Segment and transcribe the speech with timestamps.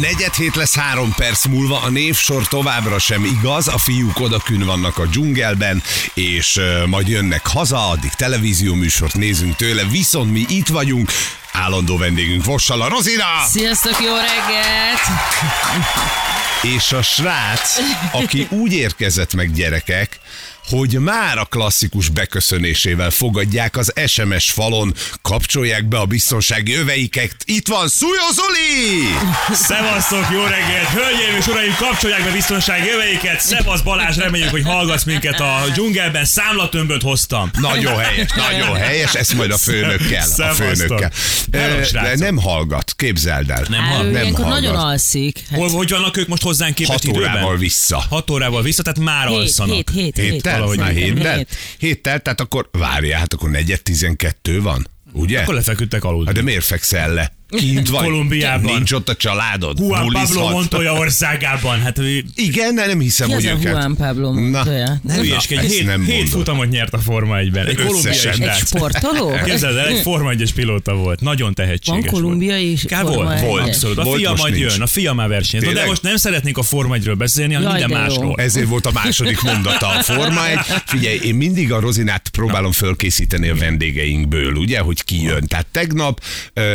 [0.00, 4.98] Negyed hét lesz három perc múlva, a névsor továbbra sem igaz, a fiúk odakün vannak
[4.98, 5.82] a dzsungelben,
[6.14, 11.10] és uh, majd jönnek haza, addig televízió műsort nézünk tőle, viszont mi itt vagyunk,
[11.52, 13.24] állandó vendégünk Vossal, a Rozina!
[13.50, 15.00] Sziasztok, jó reggelt!
[16.62, 17.76] És a srác,
[18.12, 20.20] aki úgy érkezett meg gyerekek,
[20.68, 27.36] hogy már a klasszikus beköszönésével fogadják az SMS falon, kapcsolják be a biztonsági öveiket.
[27.44, 29.08] Itt van Szújó Zoli!
[29.52, 30.88] Szevasztok, jó reggelt!
[30.88, 33.40] Hölgyeim és uraim, kapcsolják be biztonsági jöveiket.
[33.40, 36.24] Szevasz Balázs, reméljük, hogy hallgatsz minket a dzsungelben.
[36.24, 37.50] Számlatömböt hoztam.
[37.60, 40.28] Nagyon helyes, nagyon helyes, ezt majd a főnökkel.
[40.36, 41.10] A főnökkel.
[41.84, 42.18] Srácok.
[42.18, 43.64] nem hallgat, képzeld el.
[43.68, 44.48] Nem hall- nem hallgat.
[44.48, 45.38] nagyon alszik.
[45.50, 47.58] Hát, Hol, hogy vannak ők most hozzánk képest Hat órával időben?
[47.58, 48.04] vissza.
[48.08, 49.74] 6 órával vissza, tehát már hét, alszanak.
[49.74, 50.53] hét, hét, hét, Héttel?
[50.58, 51.36] Valahogy Szerintem héttel?
[51.36, 51.56] hét.
[51.78, 55.40] Héttel, tehát akkor várjál, hát akkor negyed tizenkettő van, ugye?
[55.40, 56.26] Akkor lefeküdtek aludni.
[56.26, 57.32] Hát de miért fekszel le?
[57.48, 58.02] Kint vagy?
[58.04, 58.74] Kolumbiában.
[58.74, 59.78] Nincs ott a családod?
[59.78, 60.52] Juan Pablo Bulizhatsz?
[60.52, 61.80] Montoya országában.
[61.80, 63.62] Hát ő- Igen, de nem hiszem, Ki hogy őket.
[63.62, 64.98] Juan Pablo Montoya?
[65.02, 67.66] Na, hülyeskedj, ezt hét, nem hét futamot nyert a Forma 1-ben.
[67.66, 68.48] Egy kolumbiai Összesen.
[68.48, 69.30] Egy sportoló?
[69.44, 71.20] Képzeld el, egy Forma 1-es pilóta volt.
[71.20, 73.66] Nagyon Van tehetséges kolumbiai is Ká, Forma volt, volt, 1-es?
[73.66, 73.98] abszolút.
[73.98, 74.72] A Volt, fia majd nincs.
[74.72, 75.66] jön, a fia már versenyez.
[75.66, 78.34] Na, De most nem szeretnénk a Forma 1-ről beszélni, hanem Jaj, minden másról.
[78.40, 80.58] Ezért volt a második mondata a Forma 1.
[80.86, 85.46] Figyelj, én mindig a Rozinát próbálom fölkészíteni a vendégeinkből, ugye, hogy ki jön.
[85.46, 86.20] Tehát tegnap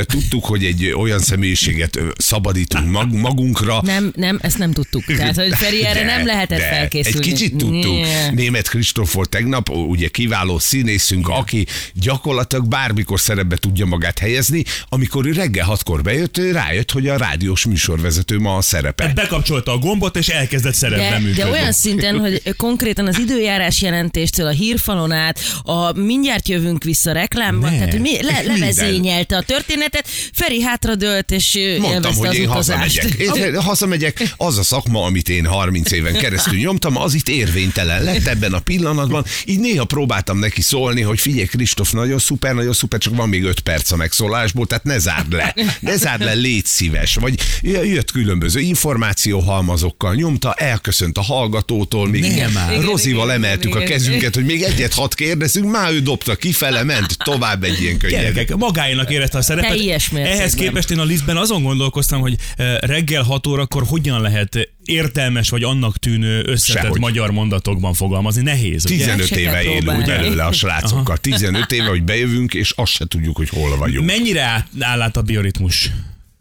[0.05, 3.81] tudtuk, hogy egy olyan személyiséget szabadítunk mag- magunkra.
[3.83, 5.03] Nem, nem, ezt nem tudtuk.
[5.05, 6.67] Tehát, hogy Feri erre De, nem lehetett de.
[6.69, 7.17] felkészülni.
[7.27, 7.93] Egy kicsit tudtuk.
[7.93, 8.29] Nie.
[8.33, 14.63] Német Kristóf volt tegnap, ugye kiváló színészünk, aki gyakorlatilag bármikor szerepbe tudja magát helyezni.
[14.89, 19.11] Amikor ő reggel hatkor bejött, ő rájött, hogy a rádiós műsorvezető ma a szerepe.
[19.15, 21.41] Bekapcsolta a gombot, és elkezdett szerepben De, működni.
[21.41, 27.11] de olyan szinten, hogy konkrétan az időjárás jelentéstől a hírfalon át, a mindjárt jövünk vissza
[27.11, 27.75] reklámban, Ne.
[27.77, 32.99] tehát hogy mi, le, levezényelte a történetet, Feri hátradőlt, és Mondtam, hogy az én utazást.
[32.99, 33.45] hazamegyek.
[33.45, 38.25] Én hazamegyek, az a szakma, amit én 30 éven keresztül nyomtam, az itt érvénytelen lett
[38.25, 39.25] ebben a pillanatban.
[39.45, 43.43] Így néha próbáltam neki szólni, hogy figyelj, Kristóf, nagyon szuper, nagyon szuper, csak van még
[43.43, 45.55] 5 perc a megszólásból, tehát ne zárd le.
[45.79, 47.15] Ne zárd le, légy szíves.
[47.15, 52.81] Vagy jött különböző információhalmazokkal, nyomta, elköszönt a hallgatótól, még Nem már.
[52.81, 57.63] Rozival emeltük a kezünket, hogy még egyet hat kérdezünk, már ő dobta kifele, ment tovább
[57.63, 58.21] egy ilyen könnyen.
[58.21, 59.69] Gyerekek, magáénak érezte a szerepet.
[59.69, 60.09] Teljes.
[60.39, 65.49] Ehhez képest én a lisztben azon gondolkoztam, hogy eh, reggel 6 órakor hogyan lehet értelmes
[65.49, 66.99] vagy annak tűnő összetett Sehogy.
[66.99, 68.41] magyar mondatokban fogalmazni.
[68.41, 68.95] Nehéz, ugye?
[68.95, 71.17] 15 Se kell éve élünk belőle a srácokkal.
[71.17, 74.05] 15 éve, hogy bejövünk, és azt se tudjuk, hogy hol vagyunk.
[74.05, 75.91] Mennyire áll át a bioritmus?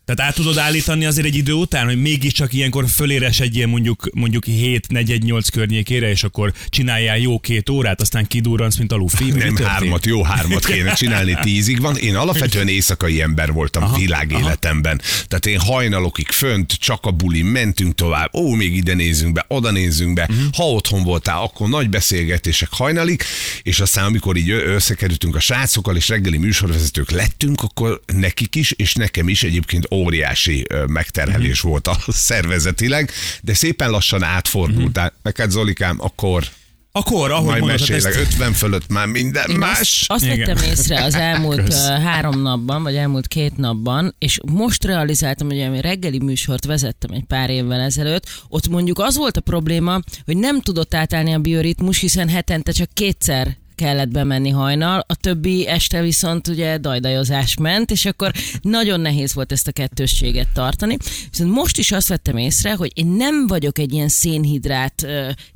[0.08, 4.88] Tehát át tudod állítani azért egy idő után, hogy mégiscsak ilyenkor föléresedjél mondjuk, mondjuk 7
[4.88, 9.56] 4 8 környékére, és akkor csináljál jó két órát, aztán kidurransz, mint a mi Nem
[9.56, 11.96] hármat, jó hármat kéne csinálni tízig van.
[11.96, 15.00] Én alapvetően éjszakai ember voltam aha, világéletemben.
[15.26, 18.34] Tehát én hajnalokig fönt, csak a buli, mentünk tovább.
[18.34, 20.26] Ó, még ide nézzünk be, oda nézzünk be.
[20.30, 20.54] Uh-huh.
[20.54, 23.22] Ha otthon voltál, akkor nagy beszélgetések hajnalig,
[23.62, 28.94] és aztán amikor így összekerültünk a srácokkal, és reggeli műsorvezetők lettünk, akkor nekik is, és
[28.94, 31.96] nekem is egyébként óriási megterhelés volt a
[32.28, 33.10] szervezetileg,
[33.42, 34.96] de szépen lassan átfordult.
[34.96, 35.12] Uh-huh.
[35.22, 36.44] Neked Zolikám, akkor
[36.92, 40.04] Akkor, ahogy majd mondod, mesélek, ezt, 50 fölött már minden Én más.
[40.08, 41.86] Azt, azt vettem észre az elmúlt Kösz.
[41.86, 47.24] három napban, vagy elmúlt két napban, és most realizáltam, hogy ami reggeli műsort vezettem egy
[47.24, 51.98] pár évvel ezelőtt, ott mondjuk az volt a probléma, hogy nem tudott átállni a bioritmus,
[51.98, 58.04] hiszen hetente csak kétszer kellett bemenni hajnal, a többi este viszont ugye dajdajozás ment, és
[58.04, 60.96] akkor nagyon nehéz volt ezt a kettősséget tartani.
[61.30, 65.06] Viszont most is azt vettem észre, hogy én nem vagyok egy ilyen szénhidrát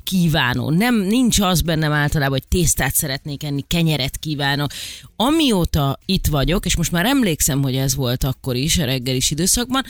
[0.03, 0.69] kívánó.
[0.69, 4.71] Nem, nincs az bennem általában, hogy tésztát szeretnék enni, kenyeret kívánok.
[5.15, 9.83] Amióta itt vagyok, és most már emlékszem, hogy ez volt akkor is, a reggelis időszakban,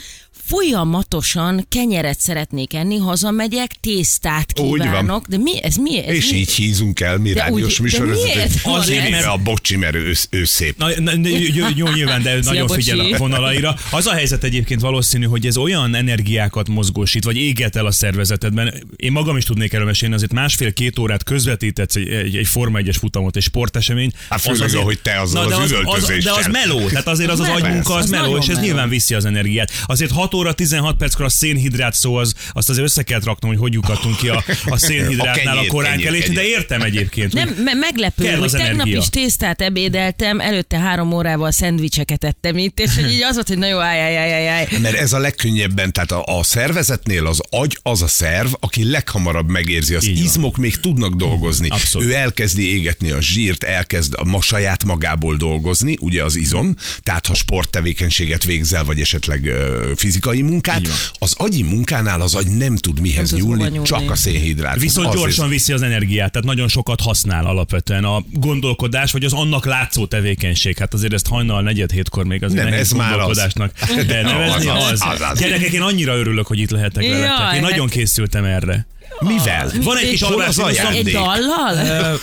[0.46, 5.26] folyamatosan kenyeret szeretnék enni, hazamegyek, tésztát kívánok.
[5.26, 5.76] De mi ez?
[5.76, 6.14] Mi ez?
[6.14, 6.36] És mi?
[6.36, 8.50] így hízunk el mi De rádiós műsorvezetők.
[8.62, 10.78] Azért, mert a bocsi, mert ő, ő szép.
[10.78, 13.76] Na, na, na, jó, jó, nyilván, de nagyon figyel a vonalaira.
[13.90, 18.74] Az a helyzet egyébként valószínű, hogy ez olyan energiákat mozgósít, vagy éget el a szervezetedben.
[18.96, 22.96] Én magam is tudnék erről mesélni, azért másfél-két órát közvetítetsz egy, egy, egy Forma 1-es
[22.98, 24.12] futamot, egy sportesemény.
[24.28, 26.34] Hát főleg, ahogy te azzal de az az, az, üvöltözéssel.
[26.34, 28.88] de az meló, tehát azért az az Meló, agymunka, az az meló, és ez nyilván
[28.88, 29.70] viszi az energiát.
[29.86, 33.60] Azért 6 óra 16 perckor a szénhidrát szó, az, azt azért össze kell raknom, hogy
[33.60, 37.32] hogy lyukadtunk ki a, a szénhidrátnál A a, kenyér, korán kenyér, kelés, de értem egyébként.
[37.32, 38.98] Nem, me- meglepő, hogy tegnap energia.
[38.98, 43.58] is tésztát ebédeltem, előtte három órával szendvicseket ettem itt, és hogy így az volt, hogy
[43.58, 44.66] na jó, állj, állj, állj, állj, állj.
[44.80, 49.48] Mert ez a legkönnyebben, tehát a, a szervezetnél az agy az a szerv, aki leghamarabb
[49.48, 50.24] megérzi, az Így van.
[50.24, 51.68] izmok még tudnak dolgozni.
[51.68, 52.08] Abszolút.
[52.08, 57.26] Ő elkezdi égetni a zsírt, elkezd a ma saját magából dolgozni, ugye az izom, tehát
[57.26, 59.92] ha sporttevékenységet végzel, vagy esetleg ö,
[60.30, 60.88] fizikai munkát,
[61.18, 63.82] az agyi munkánál az agy nem tud mihez Nem nyúlni, nyúlni.
[63.82, 64.80] csak a szénhidrát.
[64.80, 69.32] Viszont Az gyorsan viszi az energiát, tehát nagyon sokat használ alapvetően a gondolkodás, vagy az
[69.32, 70.78] annak látszó tevékenység.
[70.78, 73.16] Hát azért ezt hajnal negyed hétkor még azért Nem, nehéz ez már az.
[73.16, 73.72] gondolkodásnak.
[74.06, 74.90] De nevezni Az, az.
[74.92, 75.38] az, az, az.
[75.38, 77.54] Gyerekek, én annyira örülök, hogy itt lehetek Jaj, veletek.
[77.54, 78.86] Én nagyon hát- készültem erre.
[79.18, 79.70] Mivel?
[79.82, 81.06] Van egy kis Hol az ajándék?
[81.06, 82.18] Egy dallal?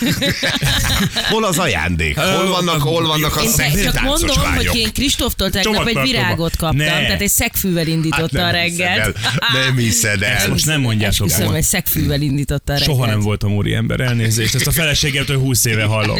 [1.30, 2.18] Hol az ajándék?
[2.18, 4.66] Hol vannak, hol vannak a szexi csak mondom, lányok?
[4.66, 6.84] hogy én Kristóftól tegnap egy virágot kaptam, Ne.
[6.84, 9.14] tehát egy szegfűvel indította a Hát nem hiszed el.
[9.64, 10.48] Nem hiszed Ezt el.
[10.48, 11.28] most nem mondjátok.
[11.30, 12.96] Esküszöm, egy szegfűvel indította a reggelt.
[12.96, 14.54] Soha nem voltam úri ember, elnézést.
[14.54, 16.18] Ezt a feleségemtől 20 éve hallom.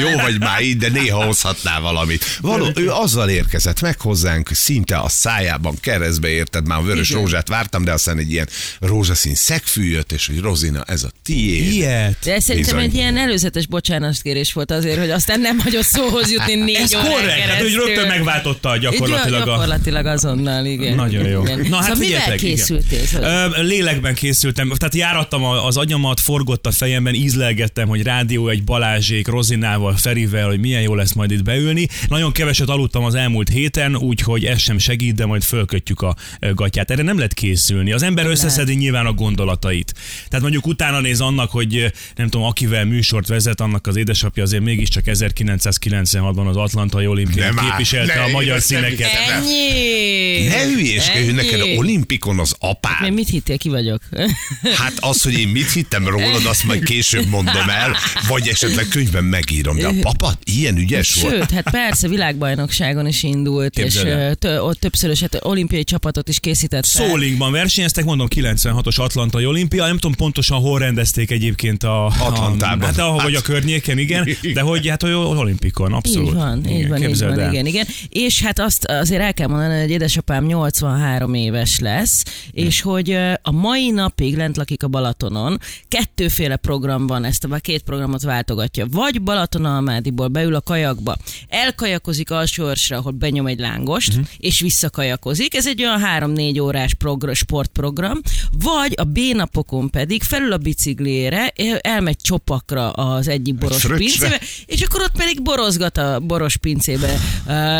[0.00, 2.38] Jó vagy már így, de néha hozhatnál valamit.
[2.40, 7.20] Való, ő azzal érkezett meg hozzánk, szinte a szájában keresztbe érted, már a vörös Igen.
[7.20, 8.48] rózsát vártam, de aztán egy ilyen
[8.80, 11.72] rózsaszín szegfű jött, és hogy Rozina, ez a tiéd.
[11.72, 12.16] Ilyet.
[12.24, 12.90] De ez szerintem Bizony.
[12.90, 17.38] egy ilyen előzetes bocsánatkérés volt azért, hogy aztán nem hagyott szóhoz jutni négy Ez korrekt,
[17.40, 19.44] hát hogy rögtön megváltotta gyakorlatilag a...
[19.44, 20.94] Gyakorlatilag azonnal, igen.
[20.94, 21.42] Nagyon jó.
[21.42, 21.66] Igen.
[21.68, 23.00] Na hát szóval mivel készültél?
[23.20, 28.64] Ö, lélekben készültem, tehát járattam a- az agyamat, forgott a fejemben, ízlelgettem, hogy rádió egy
[28.64, 31.88] Balázsék, Rozinával, Ferivel, hogy milyen jó lesz majd itt beülni.
[32.08, 36.16] Nagyon keveset aludtam az elmúlt héten, úgyhogy ez sem segít, de majd fölkötjük a
[36.54, 36.90] gatyát.
[36.90, 37.92] Erre nem lehet készülni.
[37.92, 39.94] Az ember összeszedi nyilván a gondolatait.
[40.28, 44.62] Tehát mondjuk utána néz annak, hogy nem tudom, akivel műsort vezet, annak az édesapja azért
[44.62, 49.08] mégiscsak 1996-ban az Atlantai olimpián áll, képviselte ne, a magyar színeket.
[49.30, 50.48] Ennyi!
[50.48, 53.00] Ne hülyéskedj, hogy neked olimpikon az apád.
[53.00, 54.02] Még mit hittél, ki vagyok?
[54.76, 57.96] Hát az, hogy én mit hittem rólad, azt majd később mondom el,
[58.28, 59.76] vagy esetleg könyvben megírom.
[59.76, 61.34] De a papa ilyen ügyes volt.
[61.34, 66.40] Sőt, hát persze világbajnokságon is indult, Képzeld és tö, ott többszörös hát, olimpiai csapatot is
[66.40, 66.84] készített.
[66.84, 72.06] Szólingban versenyeztek, mondom 96-os Atlantai olimpia, nem tudom pontosan hol rendezték egyébként a...
[72.06, 72.82] Atlantában.
[72.82, 73.50] A, hát ahol vagy a Hát.
[73.50, 76.28] környéken, igen, de hogy hát hogy olimpikon, abszolút.
[76.28, 77.86] Így van, így igen, van, így van, igen, igen.
[78.08, 83.10] És hát azt azért el kell mondani, hogy édesapám 83 éves lesz, és hogy
[83.42, 85.58] a mai napig lent lakik a Balatonon,
[85.88, 88.86] kettőféle program van, ezt a két programot váltogatja.
[88.90, 91.16] Vagy Balatonalmádiból beül a kajakba,
[91.48, 94.26] elkajakozik alsóörsre, ahol benyom egy lángost, uh-huh.
[94.38, 95.54] és visszakajakozik.
[95.54, 96.00] Ez egy olyan
[96.34, 98.20] 3-4 órás progr- sportprogram.
[98.58, 103.96] Vagy a B-napokon pedig felül a biciklére, el- elmegy csopakra az egyik boros fröccsre.
[103.96, 107.18] pincébe, és akkor ott pedig borozgat a boros pincébe,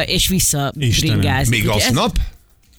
[0.07, 1.51] és vissza Istenem, bringázik.
[1.51, 2.17] Még Úgyhogy ez- aznap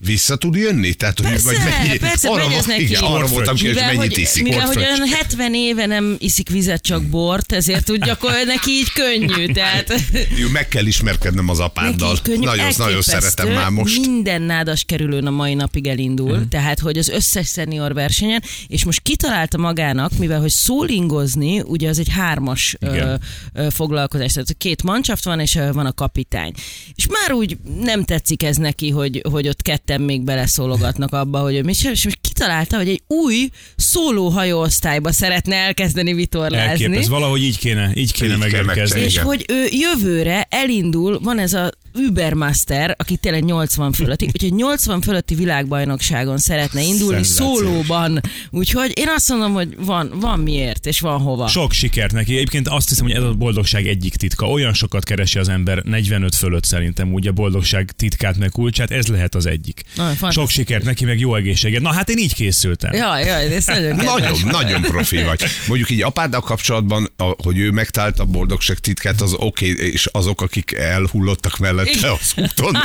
[0.06, 0.94] vissza tud jönni?
[0.94, 2.82] Tehát, hogy Persze, vagy mennyi, persze, arra, van- neki.
[2.84, 4.44] igen, arra voltam ki, hogy mennyit iszik.
[4.44, 8.92] mivel hogy olyan 70 éve nem iszik vizet, csak bort, ezért úgy gyakorlatilag neki így
[8.94, 9.52] könnyű.
[9.52, 9.94] Tehát
[10.36, 12.18] Jó, meg kell ismerkednem az apáddal.
[12.24, 12.46] könnyű.
[12.46, 14.00] Nagyon, nagyon szeretem már most.
[14.00, 16.48] Minden nádas kerülőn a mai napig elindul, uh-huh.
[16.48, 22.00] tehát hogy az összes szenior versenyen, és most kitalálta magának, mivel hogy szólingozni, ugye az
[22.00, 23.14] egy hármas ö,
[23.54, 26.52] ö, foglalkozás, tehát két mancsaft van, és ö, van a kapitány.
[26.96, 31.56] És már úgy nem tetszik ez neki, hogy, hogy ott ketten még beleszólogatnak abba, hogy
[31.56, 36.86] ő mit csinál, és kitalálta, hogy egy új szóló hajóosztályba szeretne elkezdeni vitorlázni.
[36.86, 39.00] Elképesz, valahogy így kéne, így kéne Így megérkezni.
[39.00, 45.02] És hogy ő jövőre elindul, van ez a Ubermaster, aki tényleg 80 fölötti, úgyhogy 80
[45.02, 48.22] fölötti világbajnokságon szeretne indulni szólóban.
[48.50, 51.48] Úgyhogy én azt mondom, hogy van, van miért, és van hova.
[51.48, 52.36] Sok sikert neki.
[52.36, 54.50] Egyébként azt hiszem, hogy ez a boldogság egyik titka.
[54.50, 59.08] Olyan sokat keresi az ember 45 fölött szerintem úgy a boldogság titkát meg kulcsát, ez
[59.08, 59.84] lehet az egyik.
[59.96, 60.32] Na.
[60.32, 61.82] Sok sikert neki, meg jó egészséget.
[61.82, 62.94] Na hát én így készültem.
[62.94, 64.42] Jaj, jaj, ez nagyon kedves.
[64.42, 65.44] Nagyon, nagyon profi vagy.
[65.68, 70.06] Mondjuk így apáddal kapcsolatban, a, hogy ő megtalálta a boldogság titkát, az oké, okay, és
[70.06, 72.78] azok, akik elhullottak mellett, mellette az úton,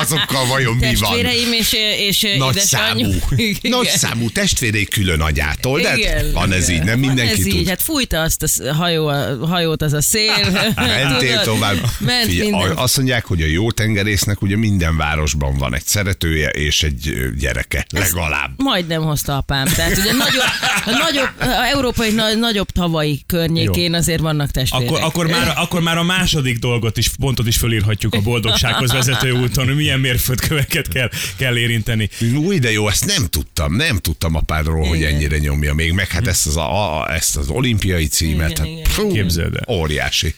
[0.00, 0.90] azokkal vajon mi van?
[0.94, 3.14] Testvéreim és, és Nagy számú,
[3.62, 7.46] nagy számú testvérei külön agyától, de Igen, van ez így, nem mindenki ez tud.
[7.54, 10.50] így, hát fújta azt a hajó, a hajót az a szél.
[10.76, 11.76] Mentél tovább.
[11.98, 16.82] Ment a- azt mondják, hogy a jó tengerésznek ugye minden városban van egy szeretője és
[16.82, 18.50] egy gyereke, legalább.
[18.56, 19.66] Majdnem hozta apám.
[19.66, 20.42] Tehát ugye nagyobb,
[20.84, 24.88] a, nagyobb, a európai na, nagyobb tavai környékén azért vannak testvérek.
[24.88, 29.30] Akkor, akkor, már, akkor már a második dolgot is, pontot is fölírhatjuk a boldogsághoz vezető
[29.30, 32.08] úton, hogy milyen mérföldköveket kell, kell érinteni.
[32.36, 36.26] Új, de jó, ezt nem tudtam, nem tudtam apádról, hogy ennyire nyomja még, meg hát
[36.26, 38.84] ezt az, a, a- ezt az olimpiai címet, Igen, hát, igen.
[38.84, 39.74] fú, Képzeld el.
[39.76, 40.34] óriási.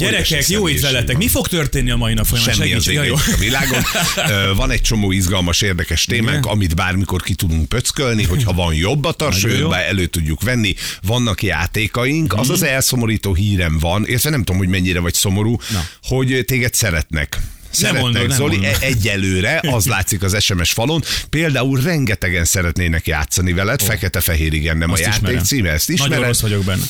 [0.00, 1.16] Gyerekek, jó itt veletek.
[1.16, 2.54] Mi fog történni a mai nap folyamán?
[2.54, 3.14] Semmi az Segíts, ég jó.
[3.14, 3.82] a világon.
[4.56, 9.08] Van egy csomó izgalmas, érdekes témánk, amit bármikor ki tudunk pöckölni, hogyha van jobb a.
[9.08, 9.18] Mhm.
[9.18, 10.74] tarsőbe, elő tudjuk venni.
[11.02, 15.84] Vannak játékaink, az az elszomorító hírem van, értve nem tudom, hogy mennyire vagy szomorú, Na.
[16.02, 17.38] hogy téged szeretnek.
[17.70, 18.76] Szeretnek, Zoli, mondod.
[18.80, 21.02] e- egyelőre, az látszik az SMS falon.
[21.30, 25.44] Például rengetegen szeretnének játszani veled, fekete-fehér igen, nem Azt a játék ismerem.
[25.44, 26.10] címe, ezt ismered?
[26.12, 26.82] Nagyon rossz vagyok benne.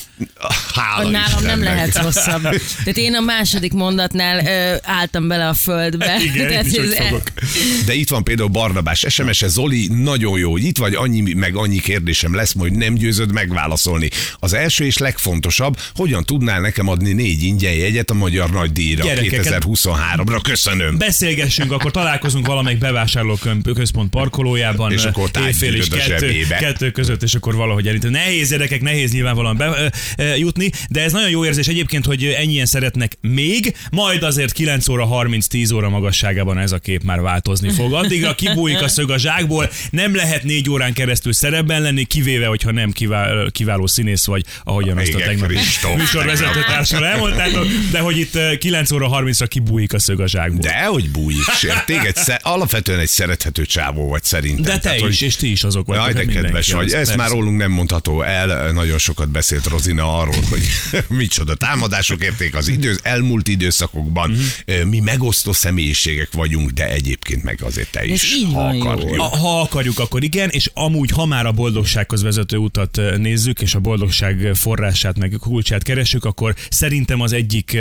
[0.74, 2.42] Hála Nálam nem lehet rosszabb.
[2.42, 6.16] Tehát én a második mondatnál ö, álltam bele a földbe.
[6.22, 7.22] Igen, Tehát is ez- fogok.
[7.86, 11.78] De itt van például Barnabás SMS-e, Zoli, nagyon jó, hogy itt vagy, annyi, meg annyi
[11.80, 14.08] kérdésem lesz, majd nem győzöd megválaszolni.
[14.38, 19.04] Az első és legfontosabb, hogyan tudnál nekem adni négy ingyen jegyet a Magyar Nagy Díjra
[19.04, 20.38] Gyerekeket- 2023-ra?
[20.42, 20.69] Köszönöm.
[20.98, 24.92] Beszélgessünk, akkor találkozunk valamelyik bevásárlóközpont parkolójában.
[24.92, 28.10] És akkor éjfél és a kettő, kettő között, és akkor valahogy elint.
[28.10, 32.66] Nehéz gyerekek, nehéz nyilvánvalóan be, ö, jutni, de ez nagyon jó érzés egyébként, hogy ennyien
[32.66, 37.92] szeretnek még, majd azért 9 óra 30-10 óra magasságában ez a kép már változni fog.
[37.92, 42.70] Addigra kibújik a szög a zsákból, nem lehet négy órán keresztül szerepben lenni, kivéve, hogyha
[42.70, 46.66] nem kiváló, kiváló színész vagy, ahogyan azt a tegnapi Kristóf, műsorvezető tegnap.
[46.66, 50.59] társal elmondtátok, de hogy itt ö, 8 óra 30-ra kibújik a szög a zsákból.
[50.60, 51.84] De hogy bújik, sér.
[51.84, 54.62] Téged sze- alapvetően egy szerethető csávó vagy szerintem.
[54.64, 56.04] De te Tehát, is, hogy- és ti is azok vagytok.
[56.04, 56.86] Jaj, de hát kedves vagy.
[56.86, 57.16] Ez persze.
[57.16, 58.72] már rólunk nem mondható el.
[58.72, 60.62] Nagyon sokat beszélt Rozina arról, hogy
[61.08, 64.30] micsoda támadások érték az idő, elmúlt időszakokban.
[64.66, 64.88] Mhm.
[64.88, 69.18] Mi megosztó személyiségek vagyunk, de egyébként meg azért te is, így ha akarjuk.
[69.18, 73.74] A- Ha akarjuk, akkor igen, és amúgy, ha már a boldogsághoz vezető utat nézzük, és
[73.74, 77.78] a boldogság forrását, meg kulcsát keresünk, akkor szerintem az egyik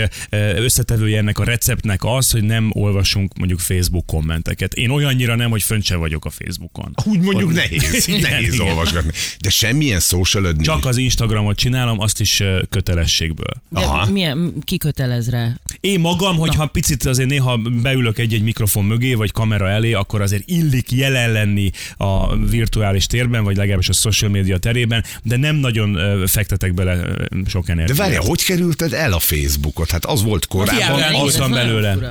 [0.56, 4.74] összetevője ennek a receptnek az, hogy nem olvasunk mondjuk Facebook kommenteket.
[4.74, 6.94] Én olyannyira nem, hogy fönt se vagyok a Facebookon.
[7.06, 8.68] Úgy mondjuk Hogy- nehéz, Igen, nehéz igen.
[8.68, 9.12] olvasgatni.
[9.40, 13.54] De semmilyen social Csak az Instagramot csinálom, azt is kötelességből.
[13.70, 14.12] De Aha.
[14.12, 15.54] milyen, ki kötelez rá?
[15.80, 20.44] Én magam, hogyha picit azért néha beülök egy-egy mikrofon mögé, vagy kamera elé, akkor azért
[20.46, 25.98] illik jelen lenni a virtuális térben, vagy legalábbis a social media terében, de nem nagyon
[26.28, 27.00] fektetek bele
[27.48, 27.98] sok De energiát.
[27.98, 29.92] várjál, hogy kerülted el a Facebookot?
[29.92, 30.76] Hát az volt korábban.
[30.98, 31.98] Hiába Az, belőle.
[32.02, 32.10] Ja,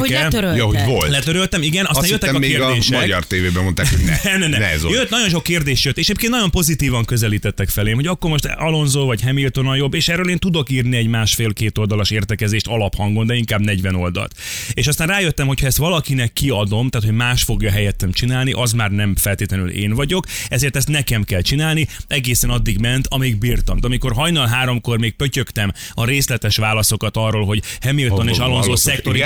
[0.00, 0.56] hogy letörölted.
[0.56, 1.10] ja, hogy volt.
[1.10, 2.98] letöröltem, igen, aztán Azt jöttek a még a kérdések.
[3.00, 4.30] magyar tévében mondták, hogy ne.
[4.30, 4.58] Ne, ne, ne.
[4.58, 4.68] ne.
[4.88, 9.04] Jött, nagyon sok kérdés jött, és egyébként nagyon pozitívan közelítettek felém, hogy akkor most Alonso
[9.04, 13.34] vagy Hamilton a jobb, és erről én tudok írni egy másfél-két oldalas értekezést alaphangon, de
[13.34, 14.34] inkább 40 oldalt.
[14.72, 18.72] És aztán rájöttem, hogy ha ezt valakinek kiadom, tehát hogy más fogja helyettem csinálni, az
[18.72, 23.80] már nem feltétlenül én vagyok, ezért ezt nekem kell csinálni, egészen addig ment, amíg bírtam.
[23.80, 28.66] De amikor hajnal háromkor még pötyögtem a részletes válaszokat arról, hogy Hamilton Hol- és Alonso
[28.68, 29.16] hol- szektor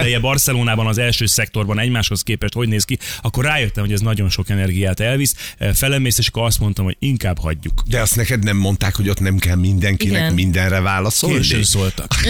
[0.64, 4.50] Barcelonában az első szektorban egymáshoz képest hogy néz ki, akkor rájöttem, hogy ez nagyon sok
[4.50, 5.34] energiát elvisz.
[5.74, 7.82] Felemész, és akkor azt mondtam, hogy inkább hagyjuk.
[7.86, 10.34] De azt neked nem mondták, hogy ott nem kell mindenkinek Igen.
[10.34, 11.36] mindenre válaszolni?
[11.36, 12.14] Későn szóltak.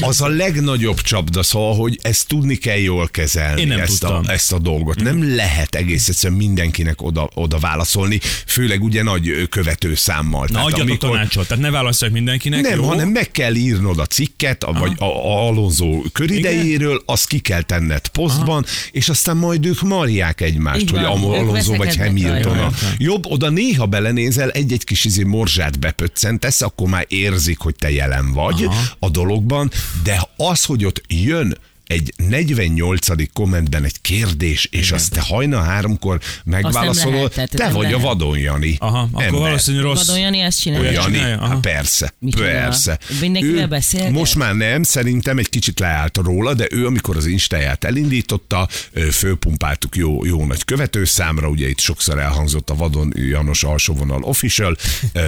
[0.00, 4.06] Az a legnagyobb csapda, szóval, hogy ezt tudni kell jól kezelni, Én nem ezt, a,
[4.06, 4.22] tudtam.
[4.22, 4.30] Mhm.
[4.30, 5.02] ezt a dolgot.
[5.02, 10.46] Nem lehet egész egyszerűen mindenkinek oda, oda válaszolni, főleg ugye nagy ö, követőszámmal.
[10.50, 12.60] Na, Tehát amikor- tanácsot, tehát ne válaszolj mindenkinek.
[12.60, 12.86] Nem, jó?
[12.86, 17.62] hanem meg kell írnod a cikket, a, vagy a, a Alonso köridejéről, azt ki kell
[17.62, 22.58] tenned posztban, és aztán majd ők marják egymást, Így hogy van, Alonso vagy Hamilton.
[22.58, 27.90] a- Jobb, oda néha belenézel, egy-egy kis izé morzsát bepöccentesz, akkor már érzik, hogy te
[27.90, 28.80] jelen vagy Aha.
[28.98, 29.70] a dologban,
[30.02, 33.32] de az, hogy ott jön egy 48.
[33.32, 38.04] kommentben egy kérdés, és azt te hajna háromkor megválaszolod, lehet, tehát te vagy a lehet.
[38.04, 38.76] vadon, Jani.
[38.78, 39.40] Aha, akkor Ember.
[39.40, 40.06] valószínű rossz.
[40.06, 40.90] Vadon Jani ezt csinálja.
[40.90, 42.44] Jani, hát persze, Micsoda?
[42.44, 42.98] persze.
[43.20, 43.80] Mindenkivel?
[44.10, 48.68] Most már nem, szerintem egy kicsit leállt róla, de ő, amikor az Instáját elindította,
[49.12, 54.76] fölpumpáltuk jó, jó nagy követőszámra, ugye itt sokszor elhangzott a Vadon Janos alsóvonal official,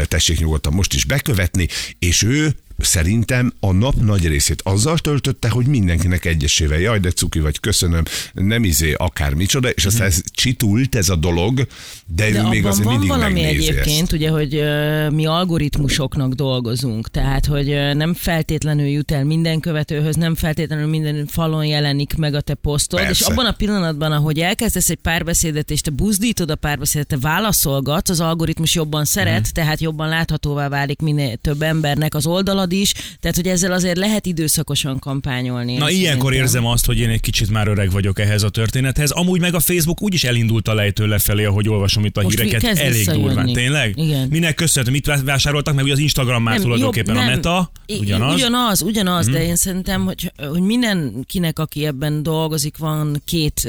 [0.08, 5.66] tessék nyugodtan most is bekövetni, és ő szerintem a nap nagy részét azzal töltötte, hogy
[5.66, 10.94] mindenkinek egyesével, jaj, de cuki vagy, köszönöm, nem izé, akár micsoda, és aztán ez csitult
[10.94, 11.66] ez a dolog,
[12.06, 14.12] de, De ő még azért van mindig valami megnézi egyébként, ezt.
[14.12, 20.16] ugye, hogy ö, mi algoritmusoknak dolgozunk, tehát, hogy ö, nem feltétlenül jut el minden követőhöz,
[20.16, 23.24] nem feltétlenül minden falon jelenik meg a te posztod, Persze.
[23.24, 28.10] és abban a pillanatban, ahogy elkezdesz egy párbeszédet, és te buzdítod a párbeszédet, te válaszolgatsz,
[28.10, 29.52] az algoritmus jobban szeret, Mhm.
[29.52, 34.26] tehát jobban láthatóvá válik minél több embernek az oldalad is, tehát, hogy ezzel azért lehet
[34.26, 35.76] időszakosan kampányolni.
[35.76, 36.46] Na ilyenkor szerintem.
[36.46, 39.10] érzem azt, hogy én egy kicsit már öreg vagyok ehhez a történethez.
[39.10, 42.78] Amúgy meg a Facebook úgyis elindult a lejtő lefelé, ahogy olvasom itt a Most híreket.
[42.78, 43.52] Elég durván.
[43.52, 43.98] Tényleg?
[43.98, 44.28] Igen.
[44.30, 44.92] Minek köszönhető?
[44.94, 45.84] Mit vásároltak meg?
[45.84, 47.70] Ugye az Instagram már tulajdonképpen a meta.
[48.00, 48.26] Ugyanaz.
[48.28, 48.36] Mhm.
[48.36, 53.68] Ugyanaz, ugyanaz de én szerintem, hogy, hogy mindenkinek, aki ebben dolgozik, van két,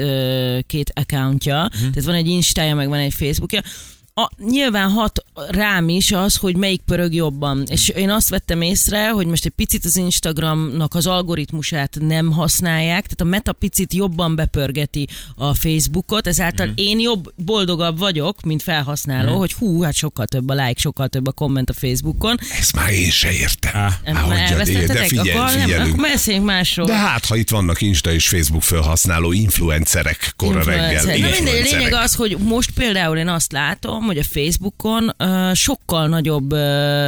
[0.68, 1.80] két accountja, Mhm.
[1.80, 3.62] tehát van egy Instája, meg van egy Facebookja,
[4.22, 7.64] a, nyilván hat rám is az, hogy melyik pörög jobban.
[7.68, 13.04] És én azt vettem észre, hogy most egy picit az Instagramnak az algoritmusát nem használják,
[13.04, 16.76] tehát a meta picit jobban bepörgeti a Facebookot, ezáltal Mhm.
[16.78, 21.28] én jobb, boldogabb vagyok, mint felhasználó, hogy hú, hát sokkal több a like, sokkal több
[21.28, 22.38] a komment a Facebookon.
[22.60, 23.72] Ezt már én se értem.
[23.72, 24.88] Há, elvesztettetek?
[24.98, 25.94] de figyelj, akkor, nem, figyelünk.
[25.94, 26.86] akkor beszéljünk másról.
[26.86, 30.92] De hát, ha itt vannak Insta és Facebook felhasználó influencerek kora reggel.
[30.92, 31.06] Influencer.
[31.06, 31.72] Na mindegy, influencerek.
[31.72, 36.60] lényeg az, hogy most például én azt látom, hogy a Facebookon uh, sokkal nagyobb uh,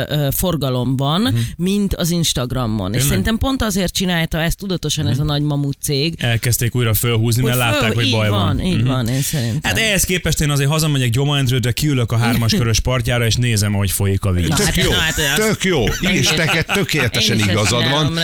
[0.10, 1.40] uh, forgalom van, uh-huh.
[1.58, 2.86] mint az Instagramon.
[2.88, 3.08] És Tényleg?
[3.08, 6.16] szerintem pont azért csinálta ezt tudatosan ez a nagy mamut cég.
[6.18, 8.40] Elkezdték újra fölhúzni, mert hogy föl- látták, hogy baj van.
[8.40, 8.60] van.
[8.66, 8.88] Így Mhm.
[8.88, 9.60] van, én szerintem.
[9.64, 13.74] Hát ehhez képest én azért hazamegyek Gyoma Endrődre, kiülök a hármas körös partjára, és nézem,
[13.76, 14.48] ahogy folyik a víz.
[14.48, 15.84] Na, Tök hát, jó, na, hát, az- tök jó.
[16.12, 18.18] És neked tökéletesen igazad van.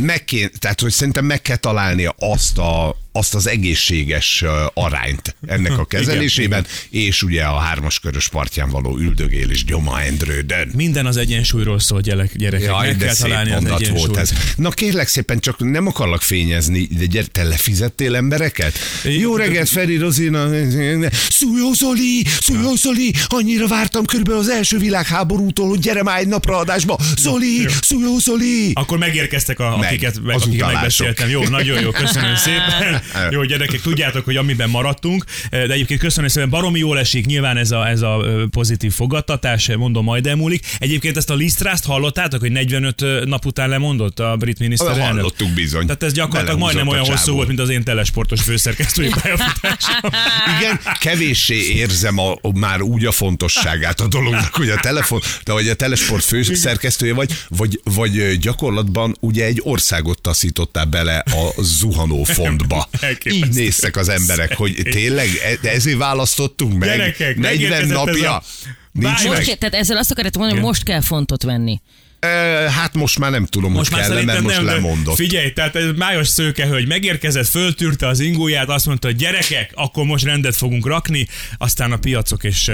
[0.00, 5.78] Meg kéne, tehát, hogy szerintem meg kell találnia azt a azt az egészséges arányt ennek
[5.78, 10.70] a kezelésében, és ugye a hármas körös partján való üldögélés Gyoma Endrődön.
[10.74, 12.66] Minden az egyensúlyról szól, gyerek, gyerekek.
[12.66, 14.06] Jaj, Meg de kell szép találni az mondat egyensúlyt.
[14.06, 14.32] volt ez.
[14.56, 18.78] Na kérlek szépen, csak nem akarlak fényezni, de gyere, te lefizettél embereket?
[19.04, 20.48] Jó reggelt, Feri Rozina.
[21.28, 26.56] Szújó Zoli, Szújó Zoli, annyira vártam körülbelül az első világháborútól, hogy gyere már egy napra
[26.56, 26.98] adásba.
[27.16, 28.70] Zoli, Szújó Zoli.
[28.74, 31.28] Akkor megérkeztek, a, akiket, meg, az akiket megbeszéltem.
[31.28, 33.02] Jó, nagyon jó, köszönöm szépen.
[33.30, 37.70] Jó, gyerekek, tudjátok, hogy amiben maradtunk, de egyébként köszönöm szépen, baromi jól esik, nyilván ez
[37.70, 40.66] a, ez a pozitív fogadtatás, mondom, majd elmúlik.
[40.78, 45.04] Egyébként ezt a Lisztrászt hallottátok, hogy 45 nap után lemondott a brit miniszterelnök?
[45.04, 45.86] Hallottuk bizony.
[45.86, 50.10] Tehát ez gyakorlatilag majdnem olyan hosszú volt, mint az én telesportos főszerkesztői pályafutásom.
[50.58, 55.52] Igen, kevéssé érzem a, a, már úgy a fontosságát a dolognak, hogy a telefon, de
[55.52, 62.22] vagy a telesport főszerkesztője vagy, vagy, vagy gyakorlatban ugye egy országot taszítottál bele a zuhanó
[62.22, 62.87] fontba.
[63.00, 63.46] Elképesztő.
[63.46, 65.28] Így néztek az emberek, hogy tényleg
[65.62, 68.36] e- ezért választottunk meg Gyerekek, 40 megérkezett ez napja.
[68.36, 68.42] a-
[68.92, 69.36] Nincs meg.
[69.36, 71.80] Most, ke- tehát ezzel azt akartam mondani, hogy most kell fontot venni.
[72.20, 72.28] E,
[72.70, 75.16] Hát most már nem tudom, Most hogy már kell, mert most nem, lemondott.
[75.16, 80.24] Figyelj, tehát ez májos szőkehölgy megérkezett, föltűrte az ingóját, azt mondta, hogy gyerekek, akkor most
[80.24, 81.26] rendet fogunk rakni,
[81.58, 82.70] aztán a piacok és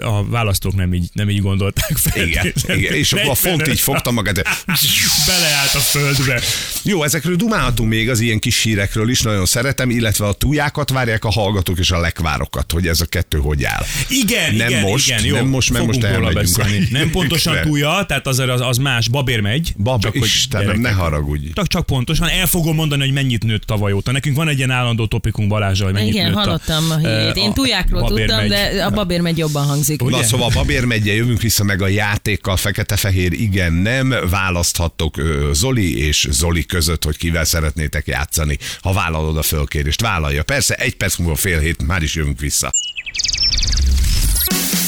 [0.00, 2.26] a választók nem így, nem így gondolták fel.
[2.26, 4.42] Igen, igen, és akkor a font így fogta magát.
[5.26, 6.40] Beleállt a földbe.
[6.82, 11.24] Jó, ezekről dumálhatunk még az ilyen kis hírekről is, nagyon szeretem, illetve a tújákat várják
[11.24, 13.84] a hallgatók és a lekvárokat, hogy ez a kettő hogy áll.
[14.08, 16.90] Igen, Nem igen, most, igen, jó, nem most, mert most elmegyünk.
[16.90, 19.74] Nem pontosan túlja, tehát az, az, az más, babér megy.
[19.76, 20.82] Bab, csak Istenem, gyerekek.
[20.84, 21.46] ne haragudj.
[21.52, 24.12] Csak, csak pontosan, el fogom mondani, hogy mennyit nőtt tavaly óta.
[24.12, 27.36] Nekünk van egy ilyen állandó topikunk Balázsa, hogy mennyit Igen, nőtt hallottam a hírét.
[27.36, 28.48] ö, Én tújákról babér tudtam, megy.
[28.48, 30.02] de a babér megy jobban hangzik.
[30.02, 35.14] Na szóval Babér megye, jövünk vissza meg a játékkal, fekete-fehér, igen, nem, választhattok
[35.52, 38.58] Zoli és Zoli között, hogy kivel szeretnétek játszani.
[38.80, 40.42] Ha vállalod a fölkérést, vállalja.
[40.42, 42.70] Persze, egy perc múlva fél hét, már is jövünk vissza.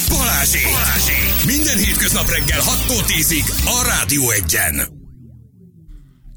[0.09, 0.59] Balázsi!
[0.63, 1.26] Balázsi!
[1.47, 4.96] Minden hétköznap reggel 6-tól 10-ig a Rádió Egyen.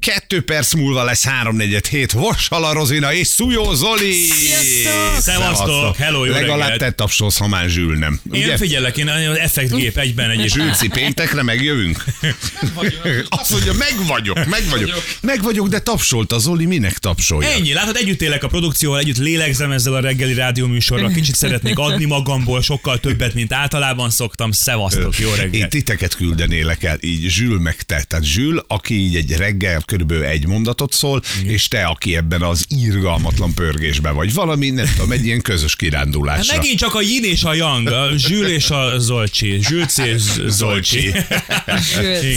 [0.01, 4.13] Kettő perc múlva lesz 3-4-7, Vossala Rozina és Szújó Zoli!
[4.13, 5.21] Sziasztok!
[5.21, 5.95] Szevasztok!
[5.95, 6.79] Hello, jó Legalább reggelt!
[6.79, 8.19] te tapsolsz, ha már Zsül nem.
[8.31, 8.57] Én Ugye?
[8.57, 12.03] figyelek, én az effektgép egyben egy Zsülci, péntekre megjövünk?
[13.29, 15.03] Azt mondja, meg vagyok, meg vagyok.
[15.21, 17.49] Meg vagyok, de tapsolt a Zoli, minek tapsolja?
[17.49, 22.05] Ennyi, látod, együtt élek a produkcióval, együtt lélegzem ezzel a reggeli rádióműsorral, kicsit szeretnék adni
[22.05, 24.51] magamból, sokkal többet, mint általában szoktam.
[24.51, 25.69] Szevasztok, jó Én reggelt!
[25.69, 28.03] titeket küldenélek el, így Zsül meg te.
[28.07, 32.65] Tehát Zsül, aki így egy reggel körülbelül egy mondatot szól, és te, aki ebben az
[32.69, 34.33] irgalmatlan pörgésben vagy.
[34.33, 36.55] Valami, nem tudom, egy ilyen közös Hát kirándulásra.
[36.57, 39.59] megint csak a yin és a yang, a Zsül és a Zolcsi.
[39.61, 41.07] Zsülci és Zolcsi.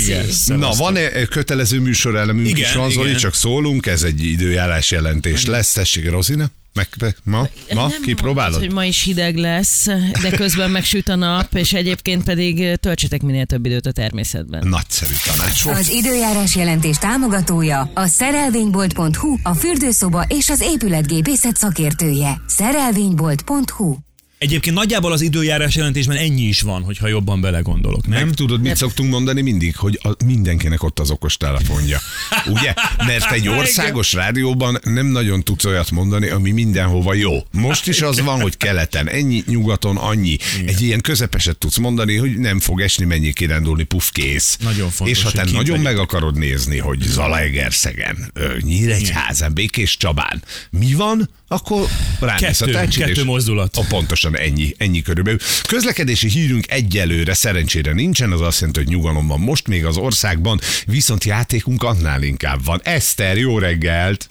[0.05, 0.79] Igen, Na, szevasztok.
[0.79, 3.21] van-e kötelező műsorelemünk Igen, is van, Zoli, igen.
[3.21, 5.73] csak szólunk, ez egy időjárás jelentés lesz.
[5.73, 6.51] Tessék, Rozina?
[6.75, 7.49] Meg, ma?
[7.75, 7.87] Ma?
[7.89, 8.51] Nem Kipróbálod?
[8.51, 9.87] mondod, hogy ma is hideg lesz,
[10.23, 14.69] de közben megsüt a nap, és egyébként pedig töltsetek minél több időt a természetben.
[14.69, 15.79] Nagyszerű tanács volt.
[15.79, 22.41] Az időjárás jelentés támogatója a szerelvénybolt.hu, a fürdőszoba és az épületgépészet szakértője.
[22.47, 23.97] Szerelvénybolt.hu
[24.45, 28.19] Egyébként nagyjából az időjárás jelentésben ennyi is van, hogyha jobban belegondolok, nem?
[28.19, 31.99] Nem tudod, mit szoktunk mondani mindig, hogy a, mindenkinek ott az okos telefonja.
[32.47, 32.75] Ugye?
[33.07, 37.33] Mert egy országos rádióban nem nagyon tudsz olyat mondani, ami mindenhova jó.
[37.53, 40.37] Most is az van, hogy keleten ennyi, nyugaton annyi.
[40.67, 44.57] Egy ilyen közepeset tudsz mondani, hogy nem fog esni, mennyi kirándulni, puf, kész.
[44.61, 50.95] Nagyon fontos, És ha te nagyon meg akarod nézni, hogy Zalaegerszegen, Nyíregyházán, Békés Csabán, mi
[50.95, 51.87] van, akkor
[52.21, 53.77] rámész a Kettő- tácsira, kettő mozdulat.
[53.77, 55.39] A pontosan ennyi, ennyi körülbelül.
[55.69, 60.59] Közlekedési hírünk egyelőre szerencsére nincsen, az azt jelenti, hogy nyugalom van most még az országban,
[60.87, 62.81] viszont játékunk annál inkább van.
[62.83, 64.29] Eszter, jó reggelt!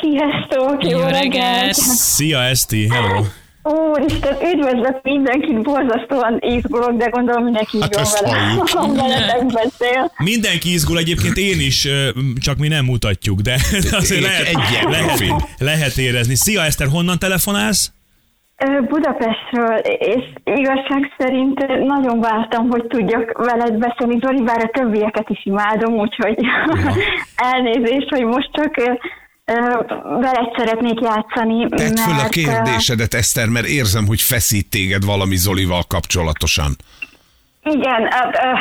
[0.00, 1.22] Sziasztok, jó, Jó reggelt!
[1.22, 1.74] reggelt!
[1.74, 3.24] Szia Eszti, hello!
[3.64, 10.12] Úristen, üdvözlök mindenkit, borzasztóan izgulok, de gondolom mindenki így Hát van ezt vele, beszél.
[10.16, 11.88] Mindenki izgul, egyébként én is,
[12.36, 14.52] csak mi nem mutatjuk, de azért lehet,
[14.90, 15.22] lehet,
[15.58, 16.34] lehet érezni.
[16.34, 17.92] Szia Eszter, honnan telefonálsz?
[18.88, 25.44] Budapestről, és igazság szerint nagyon vártam, hogy tudjak veled beszélni, Zoli, bár a többieket is
[25.44, 26.38] imádom, úgyhogy
[27.52, 28.74] elnézést, hogy most csak
[30.20, 31.68] veled szeretnék játszani.
[31.68, 36.76] Tedd föl a mert, kérdésedet, Eszter, mert érzem, hogy feszít téged valami Zolival kapcsolatosan.
[37.64, 38.08] Igen,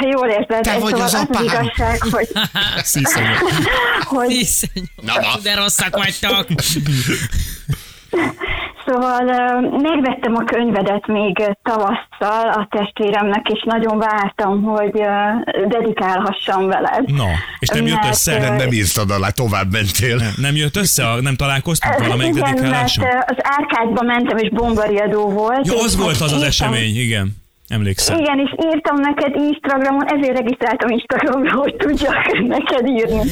[0.01, 0.61] jól érzed.
[0.61, 1.43] Te vagy szóval az az, az apám.
[1.43, 2.27] igazság, hogy,
[4.17, 4.83] hogy Iszonyú.
[5.01, 5.37] Na, na.
[5.43, 6.45] De rosszak vagytok.
[8.91, 9.21] Szóval
[9.81, 15.01] megvettem a könyvedet még tavasszal a testvéremnek, és nagyon vártam, hogy
[15.67, 17.11] dedikálhassam veled.
[17.15, 17.25] Na,
[17.59, 18.39] és nem jött Mert, össze?
[18.39, 20.15] Nem, nem írtad alá, tovább mentél.
[20.15, 21.03] Nem, nem jött össze?
[21.21, 23.05] Nem találkoztunk valamelyik Igen, mert dedikáláson?
[23.27, 25.65] az árkádba mentem, és bombariadó volt.
[25.65, 27.40] És az volt az az írtam- esemény, igen.
[27.71, 28.17] Emlékszem.
[28.19, 32.15] Igen, és írtam neked Instagramon, ezért regisztráltam Instagramra, hogy tudjak
[32.47, 33.31] neked írni.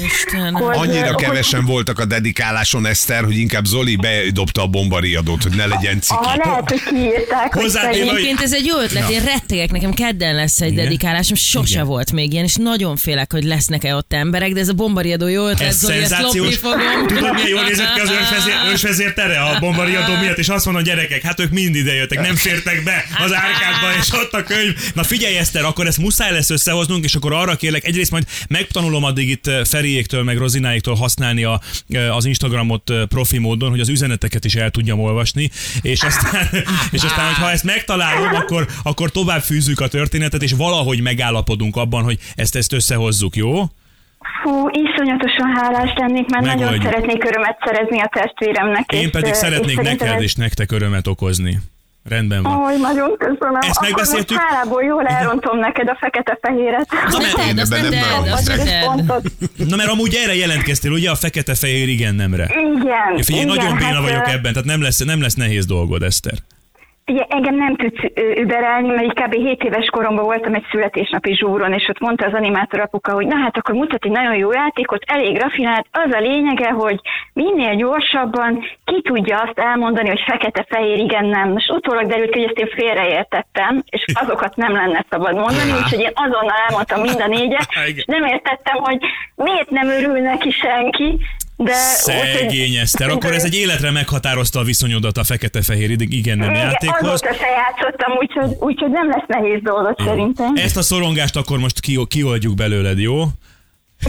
[0.51, 5.55] Hogy, Annyira hogy- kevesen voltak a dedikáláson, Eszter, hogy inkább Zoli bedobta a bombariadót, hogy
[5.55, 6.19] ne legyen ciki.
[6.23, 7.53] Ah, lehet, hogy kiírták.
[7.53, 10.83] Hozzátéve, Egyébként ez egy jó ötlet, én rettegek, nekem kedden lesz egy Igen?
[10.83, 11.85] dedikálásom, sose Igen.
[11.85, 15.47] volt még ilyen, és nagyon félek, hogy lesznek-e ott emberek, de ez a bombariadó jó
[15.47, 17.07] ötlet, Ez Zoli, ezt lopni fogom.
[17.07, 20.83] Tudod, milyen jól nézett ki az ősvezér, ősvezér tere a bombariadó miatt, és azt mondom,
[20.83, 24.75] gyerekek, hát ők mind ide jöttek, nem fértek be az árkádba, és ott a könyv.
[24.93, 29.03] Na figyelj Eszter, akkor ezt muszáj lesz összehoznunk, és akkor arra kérlek, egyrészt majd megtanulom
[29.03, 33.79] addig itt eh, Feriéktől, meg Rozináiktól használni a, eh, az Instagramot eh, profi módon, hogy
[33.79, 35.49] az üzeneteket is el tudjam olvasni,
[35.81, 36.47] és aztán,
[36.91, 42.03] és aztán hogyha ezt megtalálom, akkor, akkor tovább fűzzük a történetet, és valahogy megállapodunk abban,
[42.03, 43.63] hogy ezt, ezt összehozzuk, jó?
[44.43, 46.69] Fú, iszonyatosan hálás lennék, mert Megoldjuk.
[46.69, 48.91] nagyon szeretnék örömet szerezni a testvéremnek.
[48.91, 51.59] Én és, pedig szeretnék és neked ez- és nektek örömet okozni.
[52.09, 52.55] Rendben van.
[52.55, 53.55] Ó, nagyon köszönöm.
[53.59, 54.37] Ezt Akkor megbeszéltük?
[54.37, 56.87] most hálából jól elrontom neked a fekete-fehéret.
[57.09, 57.59] Nem mert- Én
[58.31, 59.21] azt nem.
[59.67, 62.43] Na mert amúgy erre jelentkeztél, ugye a fekete-fehér igen nemre.
[62.43, 66.03] Igen, Figyelj, igen, nagyon béna hát, vagyok ebben, tehát nem lesz, nem lesz nehéz dolgod,
[66.03, 66.33] Eszter.
[67.09, 68.01] Ugye engem nem tudsz
[68.35, 69.33] überelni, mert így kb.
[69.33, 73.35] 7 éves koromban voltam egy születésnapi zsúron, és ott mondta az animátor apuka, hogy na
[73.35, 76.99] hát akkor mutat egy nagyon jó játékot, elég rafinált, az a lényege, hogy
[77.33, 81.51] minél gyorsabban ki tudja azt elmondani, hogy fekete-fehér, igen, nem.
[81.51, 85.99] Most utólag derült ki, hogy ezt én félreértettem, és azokat nem lenne szabad mondani, úgyhogy
[85.99, 88.99] én azonnal elmondtam mind a négyet, és nem értettem, hogy
[89.35, 91.19] miért nem örül neki senki,
[91.63, 91.73] de...
[91.73, 97.09] Szegény Eszter, akkor ez egy életre meghatározta a viszonyodat a fekete-fehér igen nem Igen, játékhoz.
[97.09, 100.55] azóta se játszottam, úgyhogy, úgyhogy nem lesz nehéz dolog szerintem.
[100.55, 103.23] Ezt a szorongást akkor most ki, kioldjuk belőled, jó?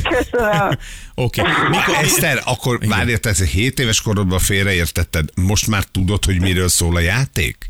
[0.09, 0.69] Köszönöm.
[1.15, 1.41] Oké.
[1.41, 1.53] Okay.
[1.69, 6.69] Mikor, Eszter, akkor várj, te ez 7 éves korodban félreértetted, most már tudod, hogy miről
[6.69, 7.69] szól a játék?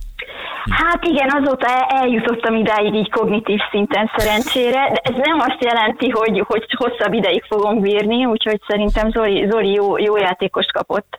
[0.70, 6.08] Hát igen, azóta el- eljutottam idáig így kognitív szinten szerencsére, de ez nem azt jelenti,
[6.08, 11.18] hogy, hogy hosszabb ideig fogom bírni, úgyhogy szerintem Zoli, Zoli jó, jó játékost kapott.